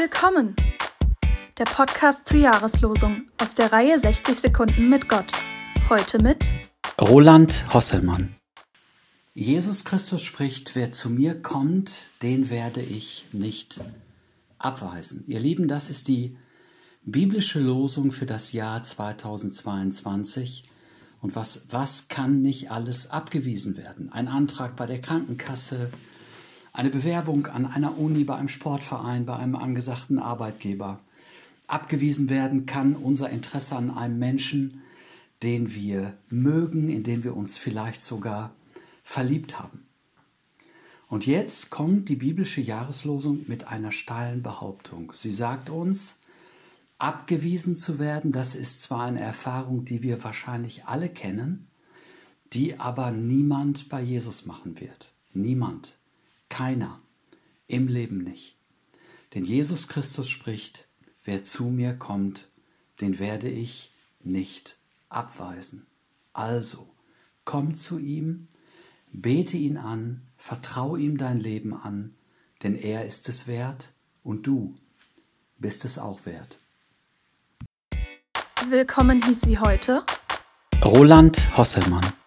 [0.00, 0.54] Willkommen!
[1.58, 5.32] Der Podcast zur Jahreslosung aus der Reihe 60 Sekunden mit Gott.
[5.88, 6.44] Heute mit
[7.00, 8.32] Roland Hosselmann.
[9.34, 13.80] Jesus Christus spricht, wer zu mir kommt, den werde ich nicht
[14.60, 15.24] abweisen.
[15.26, 16.36] Ihr Lieben, das ist die
[17.02, 20.62] biblische Losung für das Jahr 2022.
[21.20, 24.12] Und was, was kann nicht alles abgewiesen werden?
[24.12, 25.90] Ein Antrag bei der Krankenkasse,
[26.78, 31.00] eine Bewerbung an einer Uni, bei einem Sportverein, bei einem angesagten Arbeitgeber.
[31.66, 34.82] Abgewiesen werden kann unser Interesse an einem Menschen,
[35.42, 38.52] den wir mögen, in den wir uns vielleicht sogar
[39.02, 39.88] verliebt haben.
[41.08, 45.10] Und jetzt kommt die biblische Jahreslosung mit einer steilen Behauptung.
[45.16, 46.20] Sie sagt uns,
[46.98, 51.66] abgewiesen zu werden, das ist zwar eine Erfahrung, die wir wahrscheinlich alle kennen,
[52.52, 55.12] die aber niemand bei Jesus machen wird.
[55.34, 55.97] Niemand.
[56.58, 56.98] Keiner.
[57.68, 58.56] Im Leben nicht.
[59.32, 60.88] Denn Jesus Christus spricht,
[61.22, 62.48] wer zu mir kommt,
[63.00, 63.92] den werde ich
[64.24, 64.76] nicht
[65.08, 65.86] abweisen.
[66.32, 66.90] Also,
[67.44, 68.48] komm zu ihm,
[69.12, 72.16] bete ihn an, vertraue ihm dein Leben an,
[72.64, 73.92] denn er ist es wert
[74.24, 74.74] und du
[75.58, 76.58] bist es auch wert.
[78.68, 80.04] Willkommen hieß sie heute
[80.84, 82.17] Roland Hosselmann.